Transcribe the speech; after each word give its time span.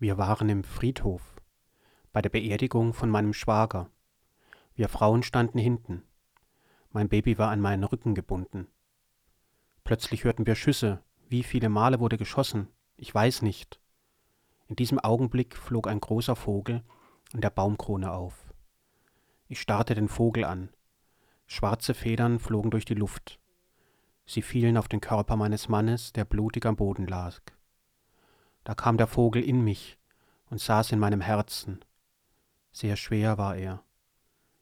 Wir 0.00 0.16
waren 0.16 0.48
im 0.48 0.64
Friedhof, 0.64 1.36
bei 2.10 2.22
der 2.22 2.30
Beerdigung 2.30 2.94
von 2.94 3.10
meinem 3.10 3.34
Schwager. 3.34 3.90
Wir 4.74 4.88
Frauen 4.88 5.22
standen 5.22 5.58
hinten. 5.58 6.04
Mein 6.90 7.10
Baby 7.10 7.36
war 7.36 7.50
an 7.50 7.60
meinen 7.60 7.84
Rücken 7.84 8.14
gebunden. 8.14 8.66
Plötzlich 9.84 10.24
hörten 10.24 10.46
wir 10.46 10.54
Schüsse. 10.54 11.04
Wie 11.28 11.42
viele 11.42 11.68
Male 11.68 12.00
wurde 12.00 12.16
geschossen? 12.16 12.68
Ich 12.96 13.14
weiß 13.14 13.42
nicht. 13.42 13.78
In 14.68 14.76
diesem 14.76 14.98
Augenblick 14.98 15.54
flog 15.54 15.86
ein 15.86 16.00
großer 16.00 16.34
Vogel 16.34 16.82
an 17.34 17.42
der 17.42 17.50
Baumkrone 17.50 18.10
auf. 18.10 18.54
Ich 19.48 19.60
starrte 19.60 19.94
den 19.94 20.08
Vogel 20.08 20.44
an. 20.46 20.70
Schwarze 21.46 21.92
Federn 21.92 22.38
flogen 22.38 22.70
durch 22.70 22.86
die 22.86 22.94
Luft. 22.94 23.38
Sie 24.24 24.40
fielen 24.40 24.78
auf 24.78 24.88
den 24.88 25.02
Körper 25.02 25.36
meines 25.36 25.68
Mannes, 25.68 26.14
der 26.14 26.24
blutig 26.24 26.64
am 26.64 26.76
Boden 26.76 27.06
lag. 27.06 27.42
Da 28.64 28.74
kam 28.74 28.96
der 28.96 29.06
Vogel 29.06 29.42
in 29.42 29.62
mich 29.62 29.98
und 30.50 30.60
saß 30.60 30.92
in 30.92 30.98
meinem 30.98 31.20
Herzen. 31.20 31.84
Sehr 32.72 32.96
schwer 32.96 33.38
war 33.38 33.56
er. 33.56 33.82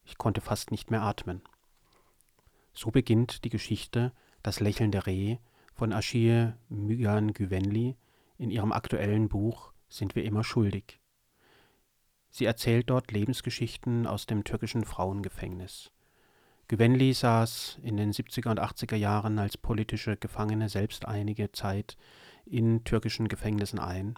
Ich 0.04 0.18
konnte 0.18 0.40
fast 0.40 0.70
nicht 0.70 0.90
mehr 0.90 1.02
atmen. 1.02 1.42
So 2.72 2.90
beginnt 2.90 3.44
die 3.44 3.50
Geschichte 3.50 4.12
Das 4.42 4.60
lächelnde 4.60 5.06
Reh 5.06 5.38
von 5.74 5.92
Achille 5.92 6.56
Mygan 6.68 7.32
Güvenli 7.32 7.96
in 8.38 8.50
ihrem 8.50 8.72
aktuellen 8.72 9.28
Buch 9.28 9.72
Sind 9.88 10.14
wir 10.14 10.24
immer 10.24 10.44
schuldig. 10.44 11.00
Sie 12.30 12.44
erzählt 12.44 12.90
dort 12.90 13.10
Lebensgeschichten 13.10 14.06
aus 14.06 14.26
dem 14.26 14.44
türkischen 14.44 14.84
Frauengefängnis. 14.84 15.90
Güvenli 16.68 17.14
saß 17.14 17.78
in 17.82 17.96
den 17.96 18.12
70er 18.12 18.50
und 18.50 18.60
80er 18.60 18.96
Jahren 18.96 19.38
als 19.38 19.56
politische 19.56 20.16
Gefangene 20.16 20.68
selbst 20.68 21.06
einige 21.06 21.50
Zeit 21.52 21.96
in 22.50 22.84
türkischen 22.84 23.28
Gefängnissen 23.28 23.78
ein 23.78 24.14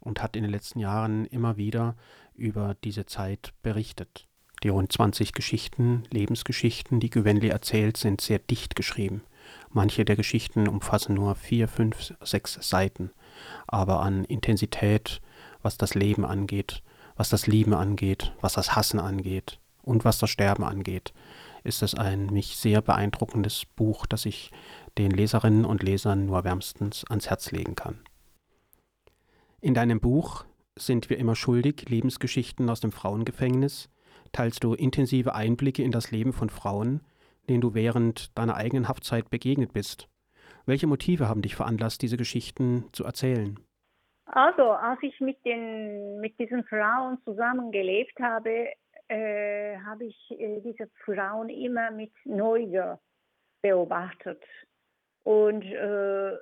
und 0.00 0.22
hat 0.22 0.36
in 0.36 0.42
den 0.42 0.52
letzten 0.52 0.78
Jahren 0.78 1.24
immer 1.26 1.56
wieder 1.56 1.96
über 2.34 2.76
diese 2.84 3.06
Zeit 3.06 3.52
berichtet. 3.62 4.26
Die 4.62 4.68
rund 4.70 4.90
20 4.90 5.32
Geschichten, 5.32 6.02
Lebensgeschichten, 6.10 6.98
die 6.98 7.10
Güvenli 7.10 7.48
erzählt, 7.48 7.96
sind 7.96 8.20
sehr 8.20 8.40
dicht 8.40 8.74
geschrieben. 8.74 9.22
Manche 9.70 10.04
der 10.04 10.16
Geschichten 10.16 10.68
umfassen 10.68 11.14
nur 11.14 11.34
vier, 11.34 11.68
fünf, 11.68 12.14
sechs 12.20 12.58
Seiten, 12.60 13.12
aber 13.66 14.00
an 14.00 14.24
Intensität, 14.24 15.20
was 15.62 15.78
das 15.78 15.94
Leben 15.94 16.24
angeht, 16.24 16.82
was 17.16 17.28
das 17.28 17.46
Lieben 17.46 17.74
angeht, 17.74 18.32
was 18.40 18.54
das 18.54 18.74
Hassen 18.74 18.98
angeht 18.98 19.58
und 19.82 20.04
was 20.04 20.18
das 20.18 20.30
Sterben 20.30 20.64
angeht, 20.64 21.12
ist 21.64 21.82
es 21.82 21.94
ein 21.94 22.26
mich 22.26 22.56
sehr 22.56 22.82
beeindruckendes 22.82 23.64
Buch, 23.76 24.06
das 24.06 24.26
ich 24.26 24.50
den 24.98 25.10
Leserinnen 25.10 25.64
und 25.64 25.82
Lesern 25.82 26.26
nur 26.26 26.44
wärmstens 26.44 27.04
ans 27.08 27.30
Herz 27.30 27.52
legen 27.52 27.74
kann. 27.74 28.00
In 29.60 29.74
deinem 29.74 30.00
Buch 30.00 30.44
sind 30.76 31.10
wir 31.10 31.18
immer 31.18 31.34
schuldig, 31.34 31.88
Lebensgeschichten 31.88 32.68
aus 32.68 32.80
dem 32.80 32.92
Frauengefängnis, 32.92 33.90
teilst 34.32 34.62
du 34.64 34.74
intensive 34.74 35.34
Einblicke 35.34 35.82
in 35.82 35.90
das 35.90 36.10
Leben 36.10 36.32
von 36.32 36.50
Frauen, 36.50 37.00
denen 37.48 37.60
du 37.60 37.74
während 37.74 38.36
deiner 38.36 38.56
eigenen 38.56 38.88
Haftzeit 38.88 39.30
begegnet 39.30 39.72
bist. 39.72 40.08
Welche 40.66 40.86
Motive 40.86 41.28
haben 41.28 41.42
dich 41.42 41.56
veranlasst, 41.56 42.02
diese 42.02 42.16
Geschichten 42.16 42.84
zu 42.92 43.04
erzählen? 43.04 43.58
Also, 44.26 44.70
als 44.72 44.98
ich 45.02 45.18
mit, 45.20 45.42
den, 45.44 46.20
mit 46.20 46.38
diesen 46.38 46.62
Frauen 46.64 47.18
zusammengelebt 47.24 48.18
habe, 48.20 48.68
äh, 49.08 49.78
habe 49.78 50.04
ich 50.04 50.30
äh, 50.38 50.60
diese 50.60 50.88
Frauen 51.04 51.48
immer 51.48 51.90
mit 51.90 52.12
Neugier 52.24 53.00
beobachtet. 53.62 54.42
Und 55.28 55.62
äh, 55.62 56.38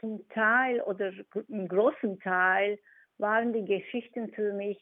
zum 0.00 0.28
Teil 0.30 0.80
oder 0.80 1.12
im 1.46 1.68
großen 1.68 2.18
Teil 2.18 2.76
waren 3.18 3.52
die 3.52 3.64
Geschichten 3.64 4.32
für 4.32 4.52
mich 4.52 4.80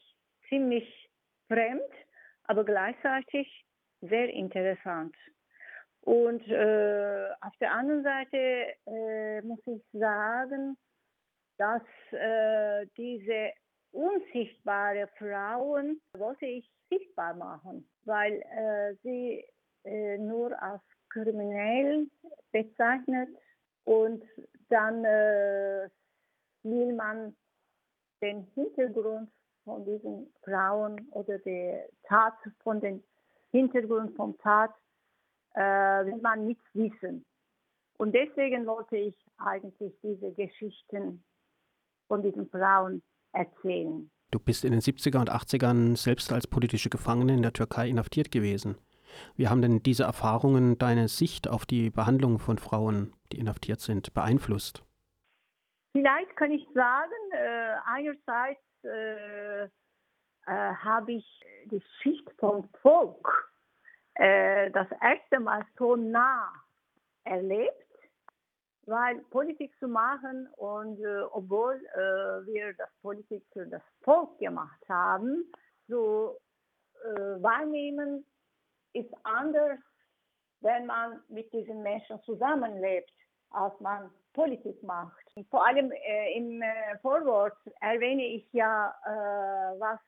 ziemlich 0.48 1.10
fremd, 1.46 1.92
aber 2.44 2.64
gleichzeitig 2.64 3.66
sehr 4.00 4.30
interessant. 4.30 5.14
Und 6.00 6.40
äh, 6.48 7.26
auf 7.42 7.54
der 7.60 7.72
anderen 7.72 8.02
Seite 8.02 8.76
äh, 8.86 9.42
muss 9.42 9.60
ich 9.66 9.82
sagen, 9.92 10.78
dass 11.58 11.82
äh, 12.12 12.86
diese 12.96 13.52
unsichtbare 13.92 15.06
Frauen 15.18 16.00
wollte 16.16 16.46
ich 16.46 16.66
sichtbar 16.88 17.34
machen, 17.34 17.86
weil 18.06 18.40
äh, 18.40 18.94
sie 19.02 19.44
äh, 19.84 20.16
nur 20.16 20.58
als 20.62 20.80
kriminell 21.10 22.06
bezeichnet 22.54 23.28
und 23.84 24.22
dann 24.70 25.04
äh, 25.04 25.90
will 26.62 26.94
man 26.94 27.36
den 28.22 28.46
Hintergrund 28.54 29.30
von 29.64 29.84
diesen 29.84 30.32
Frauen 30.44 31.08
oder 31.10 31.38
der 31.38 31.88
Tat 32.04 32.34
von 32.62 32.80
den 32.80 33.02
Hintergrund 33.50 34.16
vom 34.16 34.38
Tat 34.38 34.72
äh, 35.54 35.60
will 35.60 36.20
man 36.22 36.46
nichts 36.46 36.64
wissen. 36.72 37.24
Und 37.98 38.14
deswegen 38.14 38.66
wollte 38.66 38.96
ich 38.96 39.14
eigentlich 39.38 39.92
diese 40.02 40.32
Geschichten 40.32 41.24
von 42.08 42.22
diesen 42.22 42.48
Frauen 42.48 43.02
erzählen. 43.32 44.10
Du 44.30 44.38
bist 44.38 44.64
in 44.64 44.72
den 44.72 44.80
70er 44.80 45.20
und 45.20 45.30
80ern 45.30 45.96
selbst 45.96 46.32
als 46.32 46.46
politische 46.46 46.90
Gefangene 46.90 47.34
in 47.34 47.42
der 47.42 47.52
Türkei 47.52 47.88
inhaftiert 47.88 48.30
gewesen. 48.30 48.76
Wie 49.36 49.48
haben 49.48 49.62
denn 49.62 49.82
diese 49.82 50.04
Erfahrungen 50.04 50.78
deine 50.78 51.08
Sicht 51.08 51.48
auf 51.48 51.66
die 51.66 51.90
Behandlung 51.90 52.38
von 52.38 52.58
Frauen, 52.58 53.12
die 53.32 53.38
inhaftiert 53.38 53.80
sind, 53.80 54.14
beeinflusst? 54.14 54.82
Vielleicht 55.92 56.36
kann 56.36 56.50
ich 56.50 56.66
sagen, 56.74 57.12
äh, 57.32 57.74
einerseits 57.86 58.60
äh, 58.82 59.64
äh, 59.64 59.68
habe 60.46 61.12
ich 61.12 61.44
die 61.66 61.82
Schicht 62.02 62.30
vom 62.38 62.68
Volk 62.82 63.50
äh, 64.14 64.70
das 64.70 64.88
erste 65.00 65.40
Mal 65.40 65.64
so 65.78 65.96
nah 65.96 66.52
erlebt 67.24 67.84
weil 68.86 69.18
Politik 69.30 69.72
zu 69.78 69.88
machen 69.88 70.46
und 70.56 71.00
äh, 71.00 71.22
obwohl 71.32 71.74
äh, 71.94 72.46
wir 72.46 72.74
das 72.74 72.90
Politik 73.00 73.42
für 73.52 73.66
das 73.66 73.82
Volk 74.02 74.38
gemacht 74.38 74.80
haben, 74.88 75.50
so 75.88 76.38
wahrnehmen 77.40 78.24
ist 78.94 79.12
anders, 79.24 79.78
wenn 80.60 80.86
man 80.86 81.22
mit 81.28 81.52
diesen 81.52 81.82
Menschen 81.82 82.20
zusammenlebt, 82.22 83.12
als 83.50 83.78
man 83.80 84.10
Politik 84.32 84.82
macht. 84.82 85.22
Vor 85.50 85.66
allem 85.66 85.92
äh, 85.92 86.36
im 86.36 86.62
äh, 86.62 86.98
Vorwort 87.02 87.56
erwähne 87.80 88.26
ich 88.26 88.50
ja, 88.52 88.94
äh, 89.04 89.78
was 89.78 90.00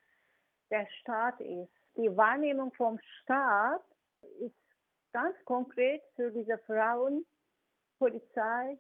der 0.71 0.87
Staat 1.01 1.41
ist. 1.41 1.71
Die 1.97 2.15
Wahrnehmung 2.17 2.73
vom 2.75 2.99
Staat 3.23 3.85
ist 4.41 4.55
ganz 5.13 5.37
konkret 5.45 6.03
für 6.17 6.31
diese 6.31 6.59
Frauen 6.59 7.25
Polizei, 7.99 8.79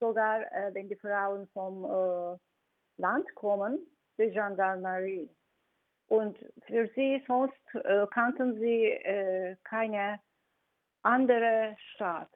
sogar 0.00 0.40
äh, 0.52 0.74
wenn 0.74 0.88
die 0.88 0.96
Frauen 0.96 1.48
vom 1.48 1.84
äh, 1.84 2.38
Land 3.00 3.34
kommen, 3.34 3.78
die 4.18 4.30
Gendarmerie. 4.30 5.30
Und 6.08 6.38
für 6.66 6.88
sie 6.94 7.22
sonst 7.26 7.54
äh, 7.74 8.06
kannten 8.12 8.58
sie 8.58 8.90
äh, 8.90 9.56
keine 9.64 10.20
andere 11.02 11.76
Stadt. 11.94 12.28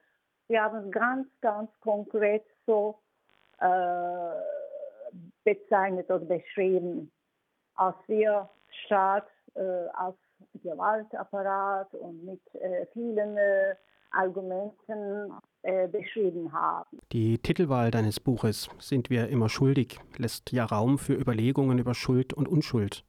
Sie 0.47 0.59
haben 0.59 0.91
ganz, 0.91 1.27
ganz 1.39 1.69
konkret 1.79 2.45
so 2.65 2.99
äh, 3.59 3.67
bezeichnet 5.43 6.09
oder 6.09 6.25
beschrieben, 6.25 7.11
als 7.75 7.95
wir 8.07 8.49
Staat 8.85 9.27
äh, 9.55 9.61
als 9.93 10.17
Gewaltapparat 10.63 11.93
und 11.93 12.25
mit 12.25 12.41
vielen 12.93 13.37
Argumenten 14.11 15.31
äh, 15.61 15.87
beschrieben 15.87 16.51
haben. 16.51 16.99
Die 17.11 17.37
Titelwahl 17.37 17.91
deines 17.91 18.19
Buches 18.19 18.69
Sind 18.79 19.09
wir 19.09 19.29
immer 19.29 19.49
schuldig 19.49 19.99
lässt 20.17 20.51
ja 20.51 20.65
Raum 20.65 20.97
für 20.97 21.13
Überlegungen 21.13 21.79
über 21.79 21.93
Schuld 21.93 22.33
und 22.33 22.47
Unschuld. 22.47 23.03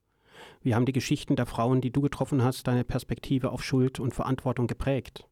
Wie 0.62 0.74
haben 0.74 0.86
die 0.86 0.92
Geschichten 0.92 1.36
der 1.36 1.46
Frauen, 1.46 1.80
die 1.80 1.90
du 1.90 2.00
getroffen 2.00 2.42
hast, 2.42 2.66
deine 2.66 2.84
Perspektive 2.84 3.50
auf 3.50 3.62
Schuld 3.62 4.00
und 4.00 4.14
Verantwortung 4.14 4.66
geprägt? 4.66 5.28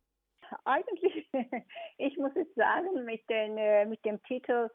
Eigentlich, 0.64 1.28
ich 1.98 2.16
muss 2.16 2.32
jetzt 2.34 2.54
sagen, 2.54 3.04
mit, 3.04 3.28
den, 3.28 3.56
äh, 3.58 3.86
mit 3.86 4.04
dem 4.04 4.22
Titel 4.24 4.68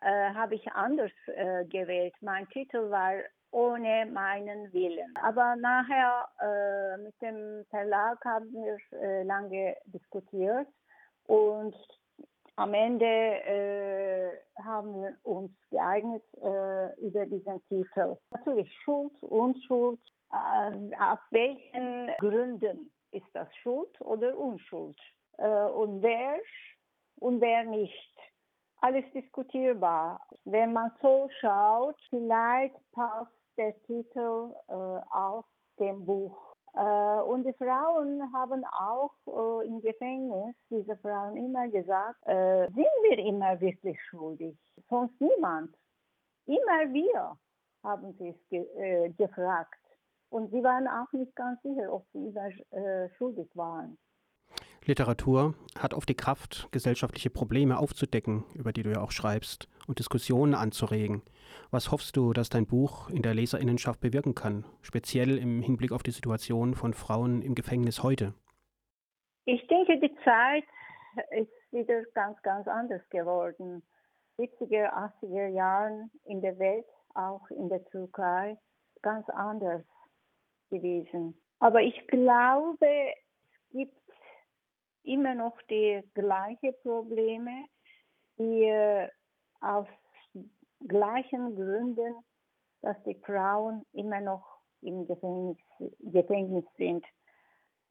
äh, 0.00 0.34
habe 0.34 0.54
ich 0.54 0.70
anders 0.72 1.12
äh, 1.26 1.64
gewählt. 1.66 2.14
Mein 2.20 2.48
Titel 2.48 2.90
war 2.90 3.14
ohne 3.50 4.06
meinen 4.06 4.72
Willen. 4.72 5.14
Aber 5.22 5.56
nachher 5.56 6.28
äh, 6.40 6.98
mit 6.98 7.14
dem 7.22 7.64
Verlag 7.70 8.22
haben 8.24 8.52
wir 8.52 8.76
äh, 9.00 9.22
lange 9.22 9.76
diskutiert 9.86 10.68
und 11.26 11.74
am 12.56 12.74
Ende 12.74 13.06
äh, 13.06 13.87
haben 14.64 14.94
wir 15.00 15.16
uns 15.22 15.50
geeignet 15.70 16.22
äh, 16.42 17.00
über 17.00 17.26
diesen 17.26 17.62
Titel. 17.68 18.16
Natürlich 18.30 18.72
Schuld, 18.84 19.12
Unschuld. 19.22 20.00
Äh, 20.32 20.94
auf 21.00 21.20
welchen 21.30 22.10
Gründen 22.18 22.90
ist 23.12 23.26
das 23.32 23.48
Schuld 23.62 24.00
oder 24.00 24.36
Unschuld? 24.36 24.98
Äh, 25.38 25.48
und 25.48 26.02
wer 26.02 26.38
und 27.20 27.40
wer 27.40 27.64
nicht? 27.64 28.18
alles 28.80 29.04
diskutierbar. 29.12 30.20
Wenn 30.44 30.72
man 30.72 30.92
so 31.02 31.28
schaut, 31.40 31.96
vielleicht 32.10 32.76
passt 32.92 33.32
der 33.56 33.80
Titel 33.82 34.54
äh, 34.68 34.72
auf 34.72 35.44
dem 35.78 36.04
Buch. 36.04 36.47
Äh, 36.74 37.20
und 37.22 37.44
die 37.44 37.52
Frauen 37.54 38.32
haben 38.32 38.64
auch 38.66 39.12
äh, 39.26 39.66
im 39.66 39.80
Gefängnis, 39.80 40.54
diese 40.70 40.96
Frauen 40.96 41.36
immer 41.36 41.68
gesagt, 41.68 42.18
äh, 42.26 42.66
sind 42.66 42.86
wir 43.02 43.18
immer 43.18 43.60
wirklich 43.60 43.98
schuldig? 44.08 44.56
Sonst 44.88 45.20
niemand. 45.20 45.74
Immer 46.46 46.92
wir 46.92 47.36
haben 47.82 48.14
sie 48.18 48.28
es 48.28 48.48
ge 48.48 48.66
äh, 48.76 49.10
gefragt. 49.10 49.74
Und 50.30 50.50
sie 50.50 50.62
waren 50.62 50.86
auch 50.88 51.10
nicht 51.12 51.34
ganz 51.34 51.60
sicher, 51.62 51.92
ob 51.92 52.06
sie 52.12 52.26
immer 52.26 52.48
äh, 52.70 53.08
schuldig 53.16 53.48
waren. 53.54 53.98
Literatur 54.84 55.54
hat 55.78 55.92
oft 55.92 56.08
die 56.08 56.14
Kraft, 56.14 56.68
gesellschaftliche 56.70 57.30
Probleme 57.30 57.78
aufzudecken, 57.78 58.44
über 58.54 58.72
die 58.72 58.82
du 58.82 58.90
ja 58.90 59.00
auch 59.02 59.10
schreibst, 59.10 59.68
und 59.86 59.98
Diskussionen 59.98 60.54
anzuregen. 60.54 61.22
Was 61.70 61.90
hoffst 61.90 62.16
du, 62.16 62.32
dass 62.32 62.48
dein 62.48 62.66
Buch 62.66 63.10
in 63.10 63.22
der 63.22 63.34
Leserinnenschaft 63.34 64.00
bewirken 64.00 64.34
kann, 64.34 64.64
speziell 64.82 65.38
im 65.38 65.62
Hinblick 65.62 65.92
auf 65.92 66.02
die 66.02 66.10
Situation 66.10 66.74
von 66.74 66.94
Frauen 66.94 67.42
im 67.42 67.54
Gefängnis 67.54 68.02
heute? 68.02 68.34
Ich 69.44 69.66
denke, 69.66 69.98
die 70.00 70.14
Zeit 70.24 70.64
ist 71.30 71.72
wieder 71.72 72.02
ganz, 72.14 72.40
ganz 72.42 72.68
anders 72.68 73.02
geworden. 73.10 73.82
70er, 74.38 74.92
80er 75.22 75.48
Jahren 75.48 76.10
in 76.24 76.40
der 76.40 76.58
Welt, 76.58 76.86
auch 77.14 77.48
in 77.50 77.68
der 77.68 77.84
Türkei, 77.86 78.56
ganz 79.02 79.28
anders 79.30 79.82
gewesen. 80.70 81.40
Aber 81.58 81.80
ich 81.82 82.06
glaube, 82.06 82.86
es 82.86 83.70
gibt 83.70 83.98
immer 85.02 85.34
noch 85.34 85.60
die 85.70 86.02
gleichen 86.14 86.74
Probleme, 86.82 87.64
die 88.38 88.64
äh, 88.64 89.08
aus 89.60 89.86
gleichen 90.88 91.54
Gründen, 91.54 92.14
dass 92.82 92.96
die 93.04 93.14
Frauen 93.26 93.84
immer 93.92 94.20
noch 94.20 94.58
im 94.82 95.06
Gefängnis, 95.06 95.58
Gefängnis 96.00 96.64
sind. 96.76 97.04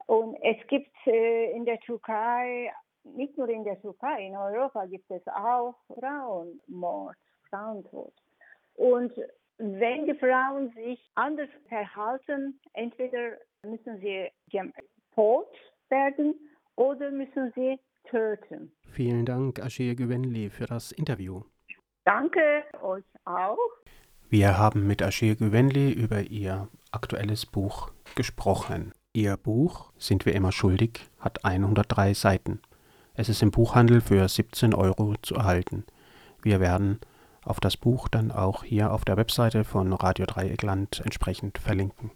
Und 0.06 0.36
es 0.42 0.66
gibt 0.68 0.94
äh, 1.06 1.52
in 1.52 1.64
der 1.64 1.78
Türkei, 1.80 2.72
nicht 3.04 3.36
nur 3.36 3.48
in 3.48 3.64
der 3.64 3.80
Türkei, 3.80 4.26
in 4.26 4.36
Europa 4.36 4.86
gibt 4.86 5.10
es 5.10 5.26
auch 5.28 5.74
Frauenmord, 5.86 7.16
Frauentod. 7.48 8.12
Und 8.74 9.12
wenn 9.58 10.06
die 10.06 10.14
Frauen 10.14 10.70
sich 10.70 11.10
anders 11.14 11.50
verhalten, 11.68 12.60
entweder 12.74 13.38
müssen 13.62 13.98
sie 14.00 14.30
tot 15.14 15.52
werden 15.90 16.34
oder 16.76 17.10
müssen 17.10 17.52
sie 17.54 17.78
töten. 18.04 18.72
Vielen 18.86 19.26
Dank, 19.26 19.58
Ashir 19.58 19.94
Güvenli, 19.94 20.48
für 20.48 20.66
das 20.66 20.92
Interview. 20.92 21.42
Danke 22.08 22.64
euch 22.80 23.04
auch. 23.26 23.58
Wir 24.30 24.56
haben 24.56 24.86
mit 24.86 25.02
Ashir 25.02 25.36
Güvenli 25.36 25.92
über 25.92 26.22
ihr 26.22 26.68
aktuelles 26.90 27.44
Buch 27.44 27.90
gesprochen. 28.14 28.92
Ihr 29.12 29.36
Buch 29.36 29.92
Sind 29.98 30.24
wir 30.24 30.34
immer 30.34 30.50
schuldig 30.50 31.00
hat 31.18 31.44
103 31.44 32.14
Seiten. 32.14 32.62
Es 33.12 33.28
ist 33.28 33.42
im 33.42 33.50
Buchhandel 33.50 34.00
für 34.00 34.26
17 34.26 34.72
Euro 34.72 35.16
zu 35.20 35.34
erhalten. 35.34 35.84
Wir 36.40 36.60
werden 36.60 36.98
auf 37.44 37.60
das 37.60 37.76
Buch 37.76 38.08
dann 38.08 38.32
auch 38.32 38.64
hier 38.64 38.90
auf 38.90 39.04
der 39.04 39.18
Webseite 39.18 39.64
von 39.64 39.92
Radio 39.92 40.24
Dreieckland 40.24 41.02
entsprechend 41.04 41.58
verlinken. 41.58 42.10